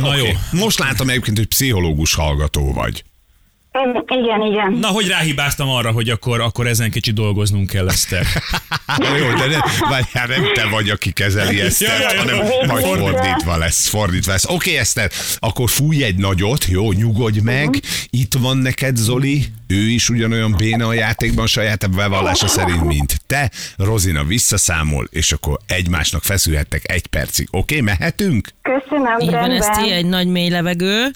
[0.00, 0.22] Na jó.
[0.22, 0.36] Oké.
[0.52, 3.02] Most látom egyébként, hogy pszichológus hallgató vagy.
[4.06, 4.72] Igen, igen.
[4.72, 8.26] Na, hogy ráhibáztam arra, hogy akkor, akkor ezen kicsit dolgoznunk kell, Eszter.
[9.18, 12.36] Jó, de ne, várjál, nem te vagy, aki kezeli ezt, Ja, hanem
[12.66, 14.48] majd fordítva lesz, fordítva lesz.
[14.48, 17.80] Oké, Eszter, akkor fújj egy nagyot, jó, nyugodj meg.
[18.10, 23.50] Itt van neked Zoli, ő is ugyanolyan béna a játékban saját bevallása szerint, mint te.
[23.76, 27.48] Rozina visszaszámol, és akkor egymásnak feszülhettek egy percig.
[27.50, 28.48] Oké, mehetünk?
[28.62, 29.50] Köszönöm, Így van.
[29.50, 31.10] Eszti, egy nagy mély levegő.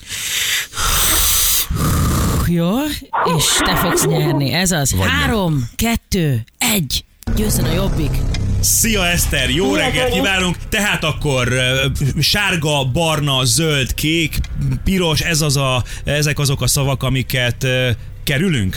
[2.51, 2.69] Jó,
[3.37, 4.53] és te fogsz nyerni.
[4.53, 4.97] Ez az.
[4.97, 5.17] Vagy nem.
[5.17, 7.05] Három, kettő, egy.
[7.37, 8.11] Győzön a jobbik.
[8.61, 10.57] Szia Eszter, jó reggelt kívánunk.
[10.69, 11.49] Tehát akkor
[12.21, 14.39] sárga, barna, zöld, kék,
[14.85, 17.67] piros, ez az a, ezek azok a szavak, amiket
[18.25, 18.77] kerülünk?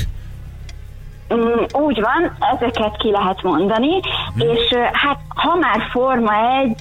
[1.33, 3.95] Mm, Úgy van, ezeket ki lehet mondani,
[4.35, 6.31] és ö, hát ha már Forma
[6.61, 6.75] egy,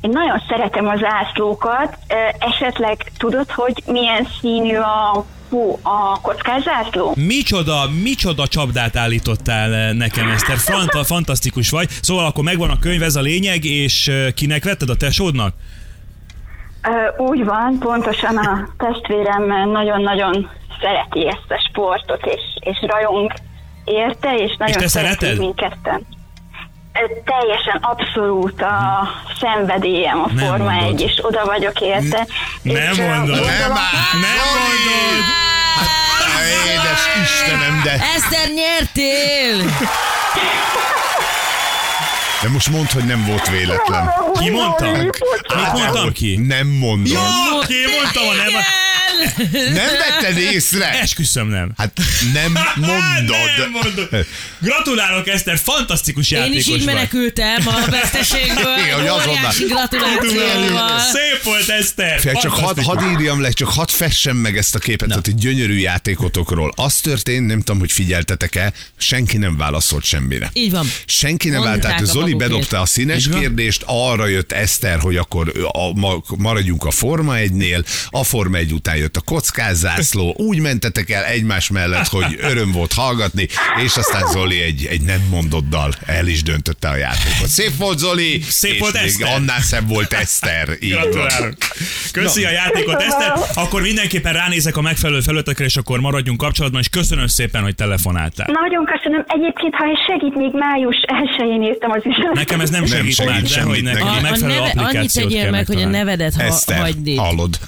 [0.00, 7.14] én nagyon szeretem a zászlókat, ö, esetleg tudod, hogy milyen színű a, hú, a kockázászló?
[7.16, 10.56] Micsoda, micsoda csapdát állítottál ö, nekem, Eszter.
[10.56, 11.88] Fanta, fantasztikus vagy.
[12.02, 15.54] Szóval akkor megvan a könyv, ez a lényeg, és ö, kinek vetted a tesódnak?
[17.16, 23.32] Úgy van, pontosan a testvérem nagyon-nagyon szereti ezt a sportot, és, és rajong
[23.84, 25.38] érte, és nagyon te szeretünk szereted?
[25.38, 26.15] mindketten.
[27.24, 29.08] Teljesen abszolút a
[29.40, 31.00] szenvedélyem a Nem Forma mondod.
[31.00, 32.26] 1, és oda vagyok érte.
[32.62, 33.44] Nem és, mondod.
[33.44, 34.20] Nem áll!
[34.20, 35.24] Nem mondod!
[36.66, 39.86] Édes Istenem, de, Eszter, nyertél!
[42.42, 44.10] de most mondd, hogy nem volt véletlen.
[44.38, 44.90] Ki mondta?
[44.90, 46.36] Mit mondtam ki?
[46.36, 47.12] Nem mondom.
[47.12, 48.85] Jó, ki mondtam, a nem.
[49.52, 51.00] Nem vetted észre?
[51.00, 51.70] Esküszöm nem.
[51.76, 52.00] Hát
[52.32, 53.36] nem mondod.
[53.58, 54.26] Nem mondod.
[54.58, 56.94] Gratulálok, Eszter, fantasztikus Én játékos is így vagy.
[56.94, 58.76] menekültem a veszteségből.
[58.84, 59.52] Igen, hogy azonnal.
[59.68, 60.98] Gratulációval.
[61.00, 62.20] Szép volt, Eszter!
[62.20, 65.34] Fél, csak hadd had írjam le, csak hadd fessem meg ezt a képet, tehát egy
[65.34, 66.72] gyönyörű játékotokról.
[66.76, 70.50] Az történt, nem tudom, hogy figyeltetek-e, senki nem válaszolt semmire.
[70.52, 70.86] Így van.
[71.06, 75.92] Senki nem vált, tehát Zoli bedobta a színes kérdést, arra jött Eszter, hogy akkor a,
[75.98, 81.24] ma, maradjunk a Forma 1-nél, a Forma 1 után jött a kockázászló, úgy mentetek el
[81.24, 83.48] egymás mellett, hogy öröm volt hallgatni,
[83.84, 87.46] és aztán Zoli egy, egy nem mondott dal el is döntötte a játékot.
[87.46, 89.34] Szép volt Zoli, Szép és volt még Eszter.
[89.34, 90.68] annál szebb volt Eszter.
[90.80, 90.90] Így.
[90.90, 91.54] Gratulálok.
[92.12, 93.32] Köszi a játékot, Eszter.
[93.54, 98.46] Akkor mindenképpen ránézek a megfelelő felületekre, és akkor maradjunk kapcsolatban, és köszönöm szépen, hogy telefonáltál.
[98.62, 99.24] Nagyon köszönöm.
[99.26, 102.34] Egyébként, ha ez segít, még május 1-én írtam az üzenetet.
[102.34, 104.00] Nekem ez nem Nem segít, segít már, de hogy neki.
[104.00, 107.58] A, a megfelelő neve, annyit tegyél kell meg, hogy a nevedet ha, Eszter, hagyd hallod?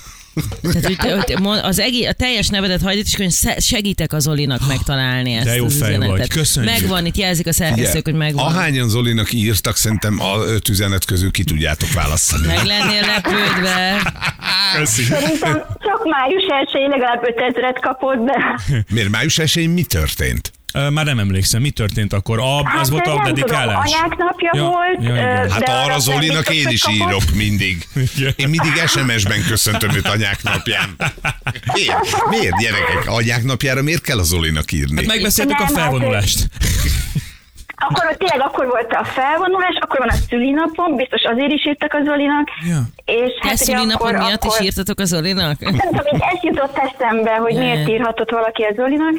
[0.63, 4.29] Tehát, hogy, te- hogy te az egész, a teljes nevedet hagyd itt, és segítek az
[4.29, 6.05] Olinak megtalálni ezt De jó az fej vagy.
[6.07, 6.29] üzenetet.
[6.29, 6.73] Köszönjük.
[6.73, 8.45] Megvan, itt jelzik a szerkesztők, hogy megvan.
[8.47, 12.47] Ahányan Zolinak írtak, szerintem a öt üzenet közül ki tudjátok választani.
[12.47, 14.13] Meg lennél lepődve.
[14.79, 15.03] Köszi.
[15.03, 16.43] Szerintem csak május
[16.75, 18.61] 1 legalább 5000-et kapott, de...
[18.91, 20.53] Miért május 1 mi történt?
[20.91, 22.39] Már nem emlékszem, mi történt akkor?
[22.39, 23.91] A, az volt a Hát, dedikálás?
[23.91, 24.99] Tudom, anyák napja Ja, volt.
[25.01, 25.51] ja, igen.
[25.51, 26.99] Hát arra Zolinak én is kapott.
[27.09, 27.87] írok mindig.
[28.37, 30.97] Én mindig SMS-ben köszöntöm őt anyák napján.
[31.75, 32.29] Miért?
[32.29, 33.03] Miért gyerekek?
[33.07, 34.97] Anyák napjára miért kell a Zolinak írni?
[34.97, 36.47] Hát megbeszéltük a Nem, hát felvonulást.
[37.81, 42.03] Akkor tényleg akkor volt a felvonulás, akkor van a szülinapom, biztos azért is írtak a
[42.05, 42.49] Zolinak.
[42.69, 42.81] Ja.
[43.05, 45.61] És Te hát szülinapod akkor, miatt akkor, is írtatok az Olinak?
[45.61, 49.15] Nem tudom, így ez jutott eszembe, hogy miért írhatott valaki a Zolinak,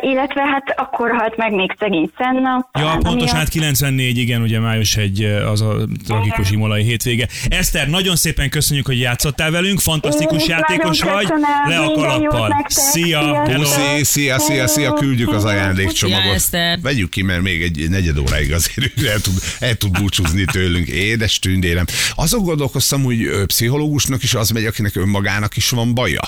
[0.00, 2.68] illetve hát akkor halt meg még szegény Szenna.
[2.78, 5.74] Ja, pontosan, hát 94, igen, ugye május egy az a
[6.06, 7.28] tragikus imolai hétvége.
[7.48, 11.26] Eszter, nagyon szépen köszönjük, hogy játszottál velünk, fantasztikus Én játékos vagy.
[11.68, 12.64] Le a kalappal.
[12.68, 13.42] Szia!
[13.54, 16.48] Puszi, szia, szia, szia, küldjük az ajándékcsomagot.
[16.82, 20.88] Vegyük ki, mert még egy negyed óráig azért el tud, el tud búcsúzni tőlünk.
[20.88, 21.84] Édes tündérem.
[22.14, 26.22] Azon gondolkoztam, hogy pszichológusnak is az megy, akinek önmagának is van baja.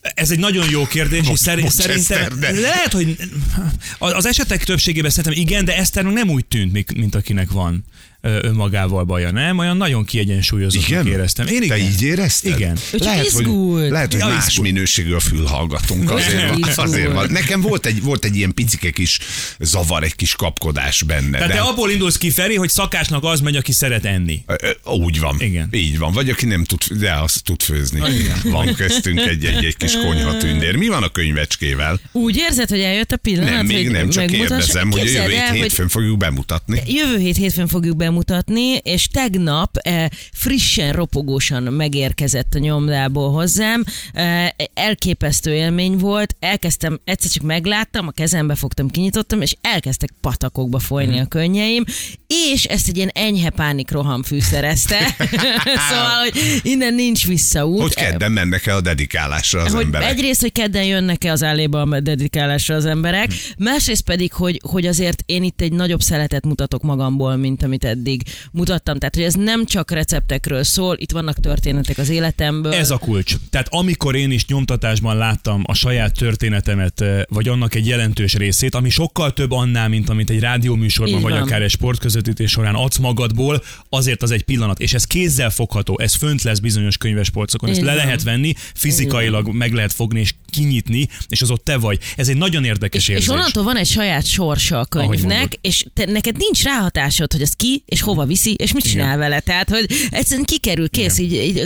[0.00, 3.16] Ez egy nagyon jó kérdés, és szerint, szerintem Eszter, de- lehet, hogy
[3.98, 7.84] az esetek többségében szerintem igen, de Eszter nem úgy tűnt, mint- akinek van
[8.20, 9.58] önmagával baja, nem?
[9.58, 11.06] Olyan nagyon kiegyensúlyozottnak Igen?
[11.06, 11.46] éreztem.
[11.46, 11.78] Én igen.
[11.78, 12.58] Te így érezted?
[12.58, 12.76] Igen.
[12.92, 13.80] Ő Lehet, izgult.
[13.80, 14.72] hogy, lehet, hogy Ja, más izgult.
[14.72, 16.10] minőségű a fülhallgatunk.
[16.10, 17.30] Azért van, azért van.
[17.30, 19.18] Nekem volt egy, volt egy ilyen picike kis
[19.58, 21.30] zavar, egy kis kapkodás benne.
[21.30, 21.54] Tehát de...
[21.54, 24.44] te abból indulsz ki, Feri, hogy szakásnak az megy, aki szeret enni.
[24.84, 25.36] Úgy van.
[25.40, 25.68] Igen.
[25.72, 26.12] Így van.
[26.12, 28.00] Vagy aki nem tud, de azt tud főzni.
[28.44, 30.76] Van köztünk egy, egy, egy kis konyha tündér.
[30.76, 32.00] Mi van a könyvecskével?
[32.12, 34.48] Úgy érzed, hogy eljött a pillanat, Nem, még hogy nem, csak megmutass?
[34.48, 36.82] kérdezem, hogy a Képzeld jövő hét hétfőn fogjuk bemutatni.
[36.86, 38.07] Jövő hét hétfőn fogjuk bemutatni,
[38.82, 43.84] és tegnap eh, frissen, ropogósan megérkezett a nyomdából hozzám.
[44.12, 46.36] Eh, elképesztő élmény volt.
[46.40, 51.84] Elkezdtem, egyszer csak megláttam, a kezembe fogtam, kinyitottam, és elkezdtek patakokba folyni a könnyeim,
[52.26, 55.16] és ezt egy ilyen enyhe pánikroham fűszerezte.
[55.88, 57.80] szóval, hogy innen nincs visszaút.
[57.80, 60.08] Hogy kedden mennek el a dedikálásra az hogy emberek.
[60.08, 65.22] egyrészt, hogy kedden jönnek-e az álléba a dedikálásra az emberek, másrészt pedig, hogy, hogy azért
[65.26, 67.97] én itt egy nagyobb szeletet mutatok magamból, mint amit eddig
[68.52, 68.98] mutattam.
[68.98, 72.72] Tehát, hogy ez nem csak receptekről szól, itt vannak történetek az életemből.
[72.72, 73.34] Ez a kulcs.
[73.50, 78.74] Tehát amikor én is nyomtatásban láttam a saját történetemet, eh, vagy annak egy jelentős részét,
[78.74, 81.42] ami sokkal több annál, mint amit egy rádióműsorban, Így vagy van.
[81.42, 84.80] akár egy sportközvetítés során adsz magadból, azért az egy pillanat.
[84.80, 89.52] És ez kézzel fogható, ez fönt lesz bizonyos könyvespolcokon, ezt Így le lehet venni, fizikailag
[89.52, 91.98] meg lehet fogni, és kinyitni, és az ott te vagy.
[92.16, 93.24] Ez egy nagyon érdekes És, érzés.
[93.26, 97.52] és onnantól van egy saját sorsa a könyvnek, és te, neked nincs ráhatásod, hogy az
[97.56, 99.18] ki, és hova viszi, és mit csinál Igen.
[99.18, 99.40] vele.
[99.40, 101.58] Tehát, hogy egyszerűen kikerül, kész, így, így,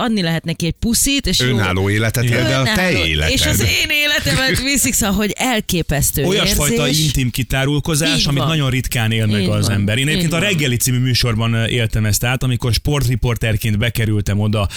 [0.00, 1.46] adni lehet neki egy puszit, és jó.
[1.46, 3.32] Önálló életet él, de a te életed.
[3.32, 8.48] És az én életemet viszik, szóval, hogy elképesztő Olyasfajta intim kitárulkozás, Így amit van.
[8.48, 9.74] nagyon ritkán él meg Így az van.
[9.74, 9.98] ember.
[9.98, 14.68] Én egyébként a reggeli című műsorban éltem ezt át, amikor sportriporterként bekerültem oda,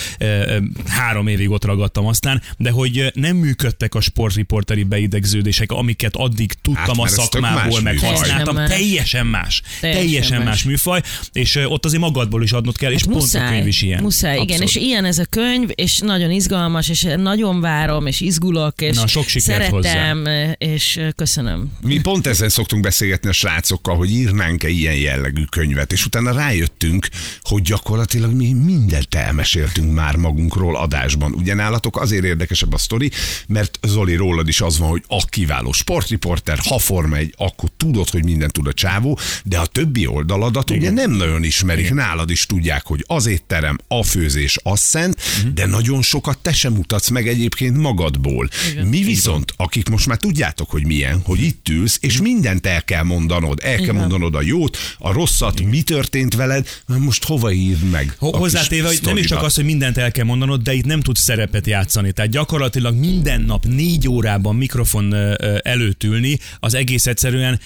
[0.88, 6.54] három évig ott ragadtam aztán, de hogy ö, nem működtek a sportriporteri beidegződések, amiket addig
[6.54, 8.56] tudtam Hát, a szakmából, meg használtam.
[8.56, 9.62] Teljesen Teljesen más.
[9.80, 10.46] Teljesen Teljesen más.
[10.48, 13.68] más műfaj, és ott azért magadból is adnod kell, és Hát pont a muszáj, könyv
[13.68, 14.02] is ilyen.
[14.02, 14.70] Muszáj, igen, Abszolút.
[14.70, 19.08] és ilyen ez a könyv, és nagyon izgalmas, és nagyon várom, és izgulok, és Na,
[19.08, 21.72] sok sikert szeretem, és köszönöm.
[21.82, 27.08] Mi pont ezen szoktunk beszélgetni a srácokkal, hogy írnánk-e ilyen jellegű könyvet, és utána rájöttünk,
[27.42, 31.34] hogy gyakorlatilag mi mindent elmeséltünk már magunkról adásban.
[31.34, 33.12] Ugye nálatok azért érdekesebb a sztori,
[33.48, 38.10] mert Zoli rólad is az van, hogy a kiváló sportriporter, ha Forma egy, akkor tudod,
[38.10, 41.94] hogy mindent tud a csávó, de a többi oldaladat ugye nem nagyon ismerik.
[41.94, 45.22] Nálad is tudják, hogy az étterem, a főzés, az szent,
[45.54, 48.50] de nagyon sokat te sem mutatsz meg egyébként magadból.
[48.84, 53.04] Mi viszont, akik most már tudjátok, hogy milyen, hogy itt ülsz, és mindent el kell
[53.04, 53.96] mondanod, el kell Igen.
[53.96, 58.16] mondanod a jót, a rosszat, mi történt veled, most hova írd meg?
[58.20, 61.02] A Hozzátéve, hogy nem is csak az, hogy mindent el kell mondanod, de itt nem
[61.02, 62.12] tudsz szerepet játszani.
[62.12, 65.16] Tehát gyakorlatilag minden nap négy órában mikrofon
[65.64, 67.60] előtt ülni, az egész egyszerűen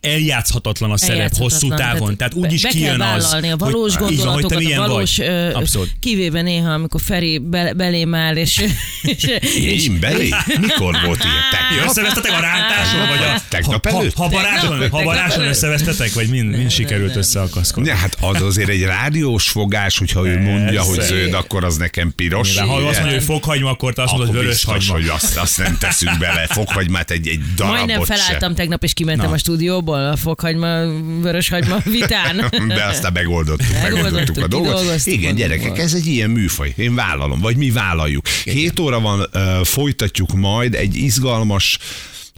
[0.00, 2.16] eljátszhatatlan a szerep hosszú távon.
[2.16, 4.58] Tehát úgy is be kijön kell az, a valós hogy, így van, hogy te gondolatokat,
[4.58, 5.26] milyen a valós, vagy.
[5.26, 5.90] ö, Abszolút.
[6.00, 8.64] kivéve néha, amikor Feri be, belém áll, és,
[9.02, 9.22] és,
[9.56, 10.28] és Én belé?
[10.60, 11.34] Mikor volt ilyen?
[11.50, 11.88] Tegnap?
[11.88, 14.14] Összevesztetek a rántáson, vagy a Tegnap ha, előtt?
[14.14, 17.88] ha, Tegnap- habaráson tegnap összevesztetek, vagy mind, mind sikerült összeakaszkodni?
[17.88, 22.12] Ja, hát az azért egy rádiós fogás, hogyha ő mondja, hogy zöld, akkor az nekem
[22.16, 22.58] piros.
[22.58, 25.58] Ha azt mondja, hogy fokhagyma, akkor te azt mondod, hogy vörös biztos, hogy azt, azt
[25.58, 26.46] nem teszünk bele.
[26.46, 29.34] Fokhagymát egy, egy darabot Majdnem felálltam tegnap, és kimentem Na.
[29.34, 30.84] a stúdióból a fokhagyma,
[31.20, 32.48] vöröshagyma vitán.
[32.50, 32.66] se.
[32.66, 35.06] De aztán megoldottuk, Megoldottuk, megoldottuk a dolgot.
[35.06, 36.72] Igen, gyerekek, ez egy ilyen műfaj.
[36.76, 38.28] Én vállalom, vagy mi vállaljuk.
[38.28, 39.30] Hét óra van,
[39.64, 41.78] folytatjuk majd egy izgalmas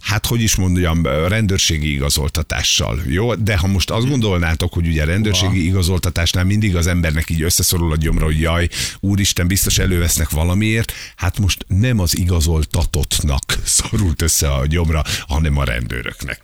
[0.02, 3.00] Hát, hogy is mondjam, rendőrségi igazoltatással.
[3.06, 7.92] Jó, de ha most azt gondolnátok, hogy ugye rendőrségi igazoltatásnál mindig az embernek így összeszorul
[7.92, 8.68] a gyomra, hogy jaj,
[9.00, 15.64] úristen, biztos elővesznek valamiért, hát most nem az igazoltatottnak szorult össze a gyomra, hanem a
[15.64, 16.40] rendőröknek.